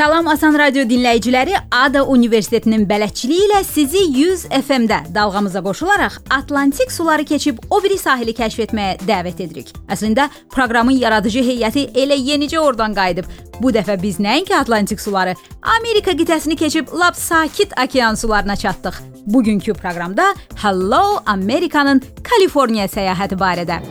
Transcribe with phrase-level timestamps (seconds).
[0.00, 7.24] Salam Asan Radio dinləyiciləri, Ada Universitetinin bələdçiliyi ilə sizi 100 FM-də dalğamıza qoşularaq Atlantik suları
[7.28, 9.74] keçib o biri sahili kəşf etməyə dəvət edirik.
[9.92, 13.28] Əslində proqramın yaradıcı heyəti elə yenicə oradan qayıdıb.
[13.60, 15.36] Bu dəfə biz nəinki Atlantik suları,
[15.76, 19.02] Amerika qitəsini keçib lap sakit okean sularına çatdıq.
[19.26, 23.82] Bugünkü proqramda Hello Amerikanın Kaliforniya səyahəti barədə.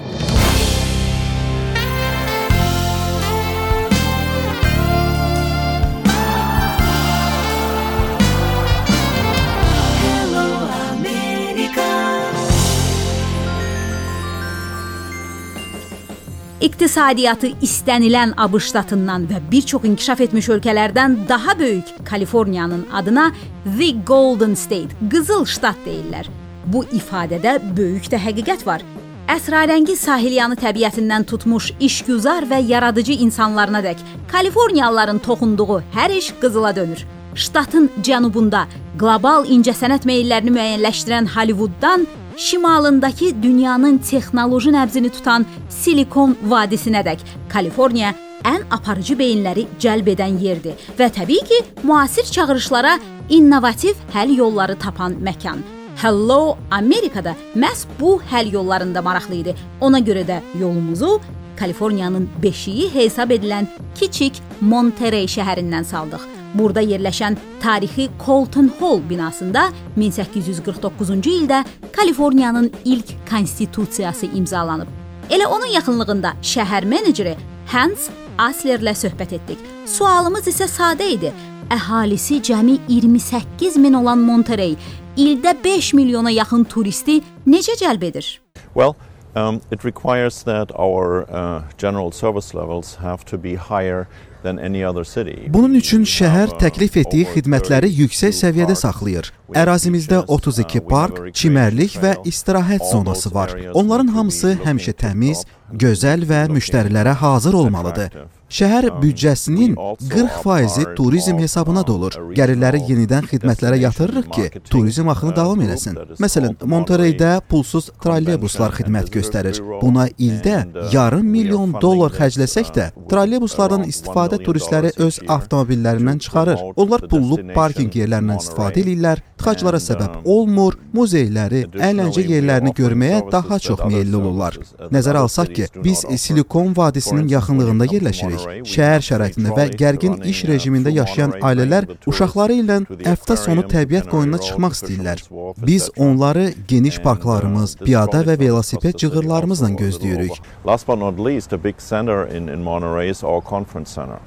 [16.60, 23.32] İqtisadiyyatı istənilən ABŞ ştatından və bir çox inkişaf etmiş ölkələrdən daha böyük Kaliforniyanın adına
[23.78, 26.28] The Golden State, Qızıl ştat deyirlər.
[26.66, 28.84] Bu ifadədə böyük də həqiqət var.
[29.32, 37.06] Əsrarəngiz sahilyanı təbiətindən tutmuş işgüzar və yaradıcı insanlarına dək Kaliforniyalıların toxunduğu hər iş qızıla dönür.
[37.36, 38.66] Ştatın cənubunda
[39.00, 42.08] qlobal incəsənət meyllərini müəyyənləşdirən Hollywooddan
[42.40, 48.14] şimalındakı dünyanın texnoloji nəbzini tutan Silikon vadisinədək Kaliforniya
[48.48, 55.20] ən aparıcı beyinləri cəlb edən yerdir və təbii ki, müasir çağırışlara innovativ həll yolları tapan
[55.20, 55.60] məkan.
[56.02, 59.56] Hello Amerikada məhz bu həll yollarında maraqlı idi.
[59.82, 61.20] Ona görə də yolumuzu
[61.60, 63.68] Kaliforniyanın beşiyi hesab edilən
[64.00, 66.39] kiçik Monterey şəhərindən saldıq.
[66.54, 74.88] Burada yerləşən tarixi Colton Hall binasında 1849-cu ildə Kaliforniyanın ilk konstitusiyası imzalanıb.
[75.30, 77.36] Elə onun yaxınlığında şəhər meneceri
[77.70, 79.60] Hans Aslerlə söhbət etdik.
[79.86, 81.30] Sualımız isə sadə idi.
[81.70, 84.78] Əhalisi cəmi 28 min olan Monterey
[85.18, 88.42] ildə 5 milyona yaxın turisti necə cəlb edir?
[88.74, 88.96] Well,
[89.36, 94.08] um, it requires that our uh, general service levels have to be higher
[94.44, 99.32] Bunun üçün şəhər təklif etdiyi xidmətləri yüksək səviyyədə saxlayır.
[99.64, 103.56] Ərazimizdə 32 park, çimərlik və istirahət zonası var.
[103.74, 105.46] Onların hamısı həmişə təmiz,
[105.86, 108.39] gözəl və müştərilərə hazır olmalıdır.
[108.50, 112.16] Şəhər büdcəsinin 40%-i turizm hesabına dolur.
[112.34, 116.00] Gəlirləri yenidən xidmətlərə yatırırıq ki, turizm axını davam eləsin.
[116.24, 119.62] Məsələn, Montereydə pulsuz trolleybuslar xidmət göstərir.
[119.84, 126.66] Buna ildə yarım milyon dollar xərcləsək də, trolleybuslardan istifadə turistləri öz avtomobillərindən çıxarır.
[126.76, 133.86] Onlar pullu parkinq yerlərindən istifadə edirlər, tıxaclara səbəb olmur, muzeyləri, əyləncə yerlərini görməyə daha çox
[133.86, 134.58] meylli olurlar.
[134.90, 138.39] Nəzərə alsaq ki, biz Silikon vadisinin yaxınlığında yerləşirik
[138.74, 144.78] şəhər şəraitində və gərgin iş rejimində yaşayan ailələr uşaqları ilə həftə sonu təbiət qoynuna çıxmaq
[144.78, 145.24] istəyirlər.
[145.70, 150.42] Biz onları geniş parklarımız, piyada və velosiped cığırlarımızla gözləyirik.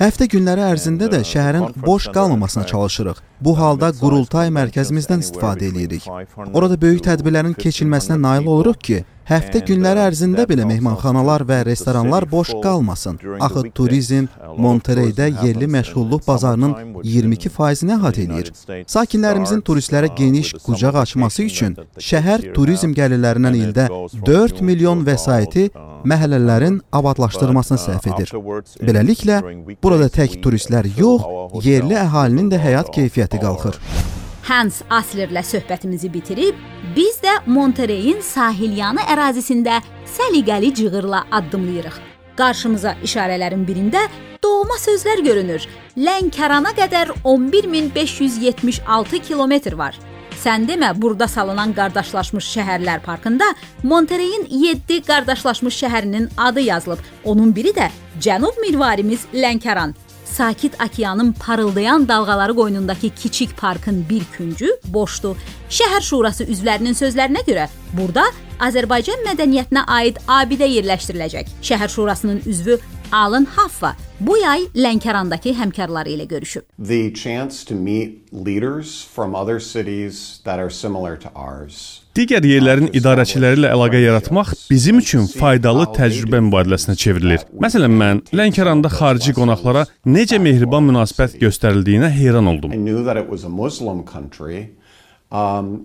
[0.02, 3.22] Həftə günləri ərzində də şəhərin boş qalmamasına çalışırıq.
[3.42, 6.04] Bu halda qurultay mərkəzimizdən istifadə edirik.
[6.52, 8.98] Orada böyük tədbirlərin keçirilməsinə nail oluruq ki,
[9.32, 13.16] Həftə günləri ərzində belə mehmanxanalar və restoranlar boş qalmasın.
[13.40, 14.26] Axı turizm
[14.60, 18.52] Montereydə yerli məşğulluq bazarının 22%-ni əhatə edir.
[18.94, 21.78] Sakinlərimizin turistlərə geniş qucaq açması üçün
[22.10, 23.88] şəhər turizm gəlirlərindən ildə
[24.28, 25.70] 4 milyon vəsaiti
[26.12, 28.36] məhəllələrin abadlaşdırılmasına sərf edir.
[28.84, 29.40] Beləliklə,
[29.82, 31.24] burada tək turistlər yox,
[31.64, 33.80] yerli əhalinin də həyat keyfiyyəti qalxır.
[34.42, 36.58] Hans Aslerlə söhbətimizi bitirib,
[36.96, 39.78] biz də Montereyin sahilyanı ərazisində
[40.16, 42.00] səliqəli cığırla addımlayırıq.
[42.36, 44.08] Qarşımıza işarələrin birində
[44.42, 45.66] doğma sözlər görünür.
[45.96, 49.98] Lənkərana qədər 11576 kilometr var.
[50.42, 53.52] Sən demə, burada salınan qardaşlaşmış şəhərlər parkında
[53.86, 56.98] Montereyin 7 qardaşlaşmış şəhərinin adı yazılıb.
[57.24, 59.94] Onun biri də cənub mirvarimiz Lənkəran
[60.32, 65.36] sakit okeanın parıldayan dalğaları qoynundakı kiçik parkın bir küncü boşdur.
[65.70, 68.24] Şəhər şurası üzvlərinin sözlərinə görə burada
[68.60, 71.52] Azərbaycan mədəniyyətinə aid abidə yerləşdiriləcək.
[71.62, 72.78] Şəhər şurasının üzvü
[73.12, 76.64] Alan Haffa bu yay Lənkərandakı həmkarları ilə görüşüb.
[76.78, 82.90] The chance to meet leaders from other cities that are similar to ours Digər yerlərin
[82.92, 87.46] idarəçiləri ilə əlaqə yaratmaq bizim üçün faydalı təcrübə mübadiləsinə çevrilir.
[87.56, 92.76] Məsələn, mən Lənkəranda xarici qonaqlara necə mehriban münasibət göstərildiyinə heyran oldum.
[95.32, 95.84] Um,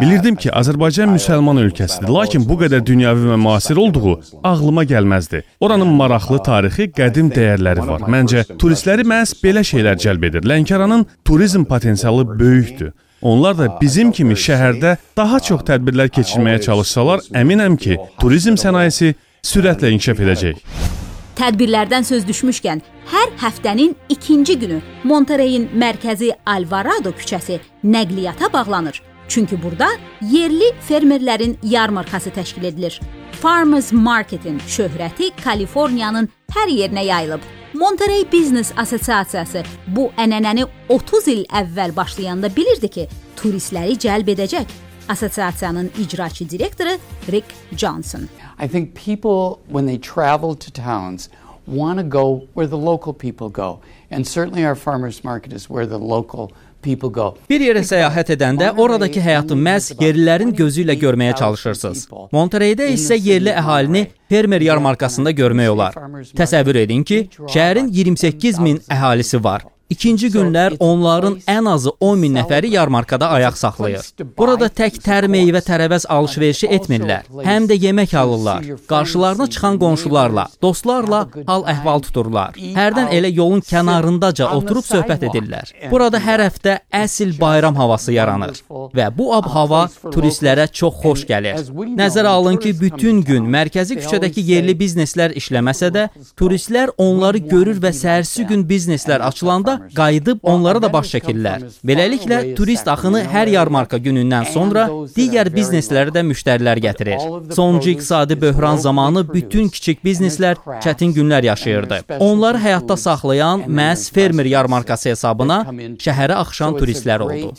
[0.00, 5.44] Bilirdim ki, Azərbaycan müsəlman ölkəsidir, lakin bu qədər dünyəvi və müasir olduğu ağlıma gəlməzdi.
[5.62, 8.08] Oranın maraqlı tarixi, qədim dəyərləri var.
[8.10, 10.42] Məncə turistləri məhz belə şeylər cəlb edir.
[10.50, 12.90] Lənkəranın turizm potensialı böyükdür.
[13.22, 19.14] Onlar da bizim kimi şəhərdə daha çox tədbirlər keçirməyə çalışsalar, əminəm ki, turizm sənayesi
[19.46, 21.05] sürətlə inkişaf edəcək.
[21.36, 22.80] Tədbirlərdən söz düşmüşkən,
[23.10, 29.02] hər həftənin ikinci günü Montereyin mərkəzi Alvarado küçəsi nəqliyyata bağlanır.
[29.28, 29.88] Çünki burada
[30.22, 33.00] yerli fermerlərin yarmarkası təşkil edilir.
[33.42, 37.44] Farmers Market-in şöhrəti Kaliforniyanın hər yerinə yayılıb.
[37.74, 44.85] Monterey Business Assosiasiyası bu ənənəni 30 il əvvəl başlayanda bilirdi ki, turistləri cəlb edəcək.
[45.08, 46.98] Assosiasiyanın icraçı direktoru
[47.32, 48.28] Rick Johnson.
[48.64, 51.28] I think people when they travel to towns
[51.66, 53.80] want to go where the local people go.
[54.10, 56.48] And certainly our farmers market is where the local
[56.86, 62.06] Bir yerə səyahət edəndə oradakı həyatı məhz yerlilərin gözü ilə görməyə çalışırsınız.
[62.30, 65.96] Montereydə isə yerli əhalini fermer yarmarkasında görmək olar.
[66.38, 69.66] Təsəvvür edin ki, şəhərin 28 min əhalisi var.
[69.90, 74.06] İkinci günlər onların ən azı 10 min nəfəri yarmarkada ayaq saxlayır.
[74.38, 78.66] Burada tək tər meyvə tərəvəz alış-verişi etmirlər, həm də yemək alırlar.
[78.90, 82.58] Qarşılarına çıxan qonşularla, dostlarla hal-əhval tuturlar.
[82.58, 85.70] Hərdən elə yolun kənarındaca oturub söhbət edirlər.
[85.90, 88.58] Burada hər həftə əsl bayram havası yaranır
[88.96, 91.62] və bu ab-hava turistlərə çox xoş gəlir.
[92.02, 97.94] Nəzərə alın ki, bütün gün mərkəzi küçədəki yerli bizneslər işləməsə də, turistlər onları görür və
[97.94, 101.66] səhərsi gün bizneslər açılanda qayıdıb onlara da baş çəkirlər.
[101.86, 104.86] Beləliklə turist axını hər yarmarka günündən sonra
[105.16, 107.22] digər bizneslərə də müştərilər gətirir.
[107.58, 112.02] Sonuncu iqtisadi böhran zamanı bütün kiçik bizneslər çətin günlər yaşayırdı.
[112.18, 115.62] Onları həyatda saxlayan məhz fermer yarmarkası hesabına
[116.02, 117.54] şəhərə axışan turistlər oldu.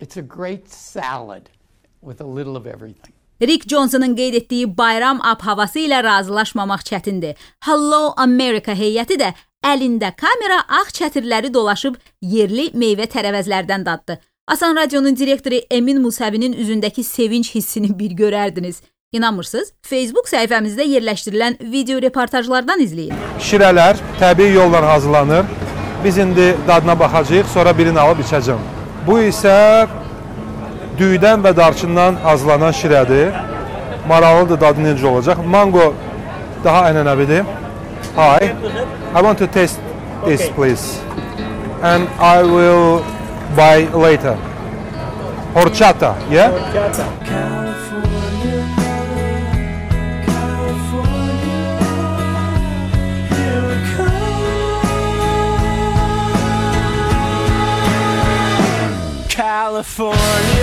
[0.00, 1.48] It's a great salad
[2.00, 3.14] with a little of everything.
[3.42, 7.36] Rick Johnson'ın qeyd etdiyi bayram ab-havası ilə razılaşmamaq çətindir.
[7.66, 9.28] Hello America heyəti də
[9.64, 14.18] əlində kamera ağ çətirləri dolaşıb yerli meyvə tərəvəzlərdən daddı.
[14.48, 18.80] Asan Radionun direktoru Emin Musəvinin üzündəki sevinç hissini bir görərdiniz.
[19.12, 19.72] İnanmırsınız?
[19.82, 23.14] Facebook səhifəmizdə yerləşdirilən video reportajlardan izləyin.
[23.40, 25.44] Şirələr təbii yolla hazırlanır.
[26.04, 28.60] Biz indi dadına baxacağıq, sonra birini alıb içəcəm.
[29.06, 29.88] Bu isə
[30.98, 33.32] düydən və darçından hazırlanan şirədir.
[34.08, 35.40] Maraqlıdır dadı necə olacaq.
[35.44, 35.94] Mango
[36.64, 37.44] daha ənənəvidir.
[38.14, 38.38] Hi,
[39.14, 39.80] I want to taste
[40.24, 40.98] this please.
[41.82, 43.00] And I will
[43.54, 44.34] buy later.
[45.54, 46.50] Horchata, yeah?
[46.50, 47.68] Horchata.
[59.28, 60.57] California.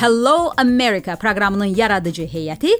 [0.00, 2.70] Hello America proqramının yaradıcı heyəti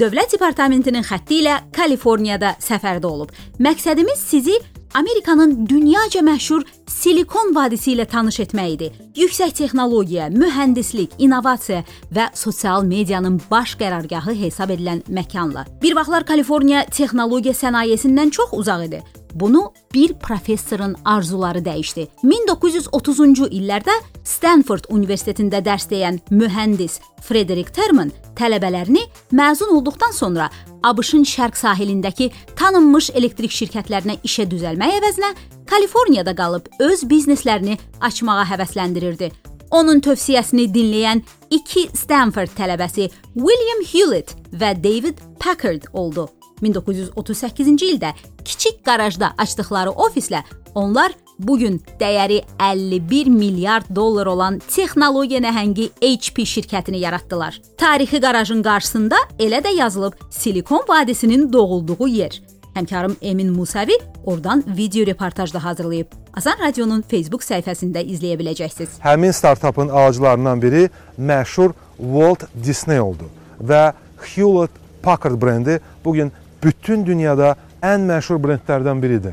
[0.00, 3.34] Dövlət Departamentinin xətti ilə Kaliforniyada səfərdə olub.
[3.60, 4.54] Məqsədimiz sizi
[4.96, 8.90] Amerikanın dünyaca məşhur Silikon vadisi ilə tanış etmək idi.
[9.20, 11.84] Yüksək texnologiya, mühəndislik, innovasiya
[12.16, 15.68] və sosial medianın baş qərargahı hesab edilən məkanla.
[15.82, 19.04] Bir vaxtlar Kaliforniya texnologiya sənayesindən çox uzaq idi.
[19.34, 22.06] Bunu bir professorun arzuları dəyişdi.
[22.24, 23.94] 1930-cu illərdə
[24.24, 30.50] Stanford Universitetində dərs deyən mühəndis Frederick Terman tələbələrini məzun olduqdan sonra
[30.82, 35.32] ABŞ-ın şərq sahilindəki tanınmış elektrik şirkətlərinə işə düzəlmək əvəzinə
[35.70, 39.30] Kaliforniyada qalıb öz bizneslərini açmağa həvəsləndirirdi.
[39.70, 41.22] Onun tövsiyəsini dinləyən
[41.54, 43.06] iki Stanford tələbəsi
[43.36, 46.26] William Hewlett və David Packard oldu.
[46.62, 48.12] 1938-ci ildə
[48.44, 50.42] kiçik qarajda açdıqları ofislə
[50.74, 57.60] onlar bu gün dəyəri 51 milyard dollar olan texnologiya nəhəngi HP şirkətini yaratdılar.
[57.78, 62.42] Tarixi qarajın qarşısında elə də yazılıb Silikon vadisinin doğulduğu yer.
[62.74, 66.06] Həmkarım Emin Musavi oradan video reportaj da hazırlayıb.
[66.36, 69.00] Azan Radionun Facebook səhifəsində izləyə biləcəksiniz.
[69.02, 73.26] Həmin startapın ağaclarından biri məşhur Walt Disney oldu
[73.60, 73.92] və
[74.34, 74.70] Hewlett
[75.02, 79.32] Packard brendi bu gün bütün dünyada ən məşhur brendlərdən biridir.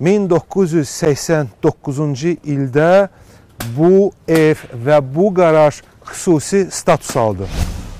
[0.00, 3.08] 1989-cu ildə
[3.76, 4.56] bu ev
[4.86, 5.74] və bu qaraj
[6.06, 7.46] xüsusi status aldı.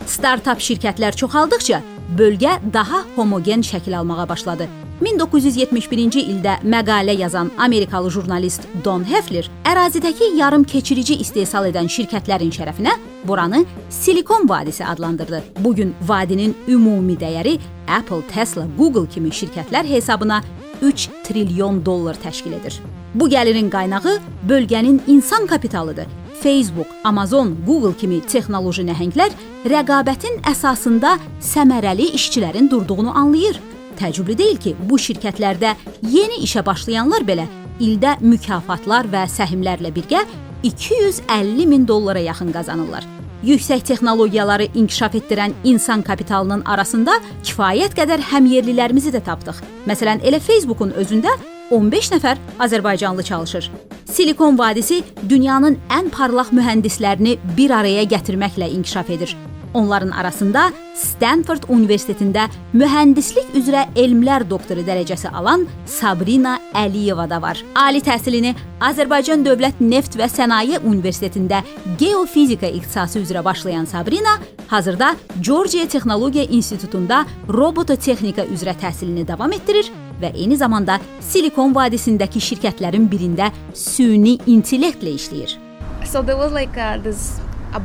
[0.07, 1.83] Startap şirkətlər çoxaldıqca
[2.19, 4.69] bölgə daha homogen şəkil almağa başladı.
[5.03, 12.97] 1971-ci ildə məqalə yazan Amerikalı jurnalist Don Hefler ərazidəki yarım keçirici istehsal edən şirkətlərin şərəfinə
[13.29, 15.43] buranı Silikon vadisi adlandırdı.
[15.61, 20.43] Bu gün vadinin ümumi dəyəri Apple, Tesla, Google kimi şirkətlər hesabına
[20.83, 22.81] 3 trilyon dollar təşkil edir.
[23.15, 26.07] Bu gəlirin qaynağı bölgənin insan kapitalıdır.
[26.43, 29.35] Facebook, Amazon, Google kimi texnoloji nəhənglər
[29.67, 33.59] rəqabətin əsasında səmərəli işçilərin durduğunu anlayır.
[33.99, 35.75] Təəccüblü deyil ki, bu şirkətlərdə
[36.07, 37.49] yeni işə başlayanlar belə
[37.83, 40.23] ildə mükafatlar və səhmlərlə birgə
[40.63, 43.07] 250 min dollara yaxın qazanırlar.
[43.43, 49.61] Yüksək texnologiyaları inkişaf etdirən insan kapitalının arasında kifayət qədər həmyerlilərimizi də tapdıq.
[49.87, 51.37] Məsələn, elə Facebookun özündə
[51.71, 53.71] 15 nəfər azərbaycanlı çalışır.
[54.11, 59.37] Silikon vadisi dünyanın ən parlaq mühəndislərini bir araya gətirməklə inkişaf edir.
[59.75, 67.61] Onların arasında Stanford Universitetində mühəndislik üzrə elmlər doktoru dərəcəsi alan Sabrina Əliyeva da var.
[67.77, 71.63] Ali təhsilini Azərbaycan Dövlət Neft və Sənaye Universitetində
[72.01, 80.33] geofizika ixtisası üzrə başlayan Sabrina hazırda Georgia Texnologiya İnstitutunda robototexnika üzrə təhsilini davam etdirir və
[80.35, 85.57] eyni zamanda Silikon vadisindəki şirkətlərin birində süni intellektlə işləyir.
[86.05, 87.41] So there was like a, this
[87.75, 87.81] a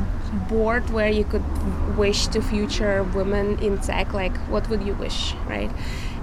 [0.48, 1.44] board where you could
[1.96, 5.70] wish to future women in tech like what would you wish right?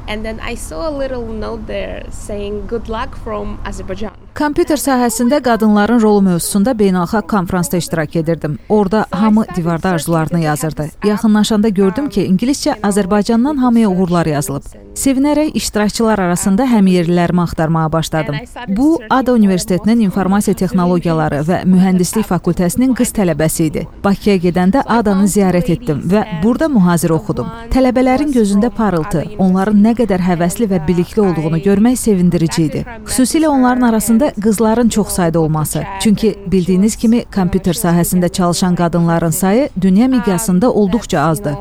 [0.08, 5.42] And then i saw a little note there saying good luck from azerbaijan Kompüter sahəsində
[5.44, 8.58] qadınların rolu mövzusunda beynəlxalq konfransda iştirak edirdim.
[8.70, 10.88] Orda hamı divarda arzularını yazırdı.
[11.06, 14.64] Yaxınlaşanda gördüm ki, ingiliscə Azərbaycandan hamıya uğurlar yazılıb.
[14.96, 18.36] Sevinərək iştirakçılar arasında həmyerlilərimi axtarmağa başladım.
[18.68, 23.86] Bu ADA Universitetinin informasiya texnologiyaları və mühəndislik fakültəsinin qız tələbəsi idi.
[24.04, 27.48] Bakıya gedəndə ADA-nı ziyarət etdim və burada mühazirə oxudum.
[27.72, 32.84] Tələbələrin gözündə parıltı, onların nə qədər həvəsli və bilikli olduğunu görmək sevindirici idi.
[33.08, 35.84] Xüsusilə onların arasında Əslində qızların çox sayda olması.
[36.00, 41.56] Çünki bildiyiniz kimi kompüter sahəsində çalışan qadınların sayı dünya miqyasında olduqca azdır.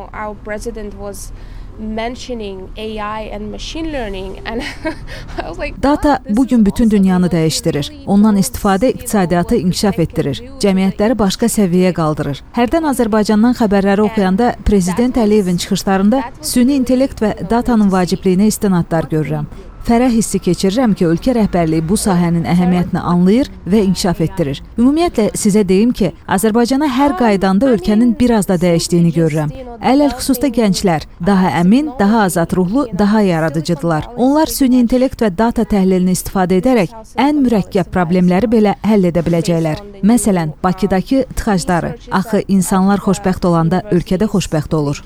[5.83, 7.93] Data bu gün bütün dünyanı dəyişdirir.
[8.07, 12.45] Ondan istifadə iqtisadiyyatı inkişaf etdirir, cəmiyyətləri başqa səviyyəyə qaldırır.
[12.59, 19.49] Hərdən Azərbaycandan xəbərləri oxuyanda prezident Əliyevin çıxışlarında süni intellekt və datanın vacibliyinə istinadlar görürəm.
[19.91, 24.61] Fərəh hissi keçirirəm ki, ölkə rəhbərliyi bu sahənin əhəmiyyətini anlayır və inkişaf etdirir.
[24.79, 29.51] Ümumiyyətlə sizə deyim ki, Azərbaycana hər qaydanda ölkənin biraz da dəyişdiyini görürəm.
[29.83, 34.07] Ələl xüsusda gənclər daha əmin, daha azad ruhlu, daha yaradıcıdırlar.
[34.15, 39.83] Onlar süni intellekt və data təhlilini istifadə edərək ən mürəkkəb problemləri belə həll edə biləcəklər.
[40.07, 41.97] Məsələn, Bakıdakı tıxacları.
[42.13, 45.03] Axı insanlar xoşbəxt olanda ölkədə xoşbəxt olur.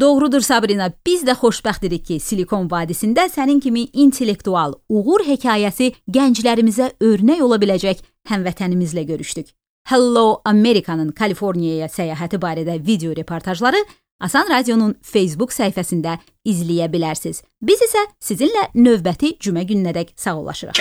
[0.00, 0.90] Doğrudur Sabrina.
[1.12, 8.00] Biz də xoşbəxtirik ki, Silikon vadisində sənin kimi intellektual uğur hekayəsi gənclərimizə örnək ola biləcək
[8.30, 9.50] həmvətənimizlə görüşdük.
[9.92, 13.84] Hello Amerikanın Kaliforniyaya səyahəti barədə video reportajları
[14.24, 16.16] Asan Radionun Facebook səhifəsində
[16.48, 17.44] izləyə bilərsiniz.
[17.60, 20.80] Biz isə sizinlə növbəti cümə gününədək sağollaşırıq.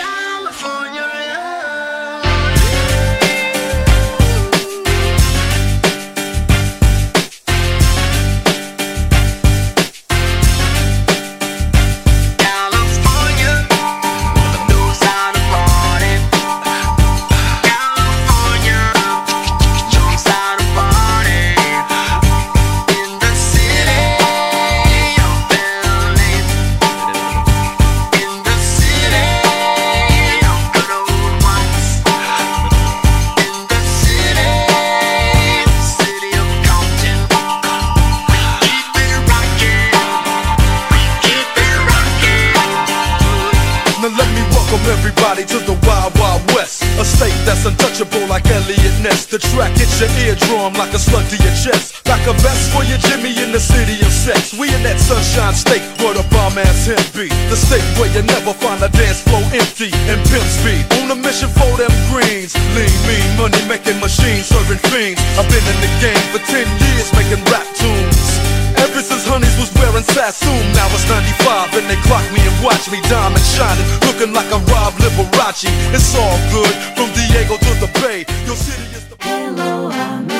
[50.02, 52.02] Your eardrum like a slug to your chest.
[52.10, 54.58] Like a vest for your Jimmy in the city of sex.
[54.58, 57.30] We in that sunshine state where the bomb ass him be.
[57.54, 60.82] The state where you never find a dance floor empty and pimp speed.
[61.06, 62.58] On a mission for them greens.
[62.74, 65.22] Lean, mean, money making machines serving fiends.
[65.38, 68.18] I've been in the game for 10 years making rap tunes.
[68.82, 72.90] Ever since Honeys was wearing Sassoon, now it's 95 and they clock me and watch
[72.90, 75.70] me diamond shining, looking like a Rob Liberace.
[75.94, 78.26] It's all good from Diego to the Bay.
[78.50, 79.01] Your city is
[79.64, 80.31] Oh, I'm